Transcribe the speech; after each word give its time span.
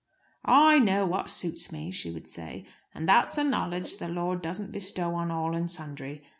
"I 0.45 0.79
know 0.79 1.05
what 1.05 1.29
suits 1.29 1.71
me," 1.71 1.91
she 1.91 2.09
would 2.09 2.27
say. 2.27 2.65
"And 2.95 3.07
that's 3.07 3.37
a 3.37 3.43
knowledge 3.43 3.97
the 3.97 4.07
Lord 4.09 4.41
doesn't 4.41 4.71
bestow 4.71 5.13
on 5.13 5.29
all 5.29 5.53
and 5.55 5.69
sundry. 5.69 6.23